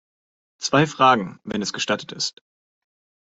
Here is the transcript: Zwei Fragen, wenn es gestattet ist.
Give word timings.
Zwei 0.59 0.87
Fragen, 0.87 1.39
wenn 1.43 1.61
es 1.61 1.73
gestattet 1.73 2.11
ist. 2.11 2.41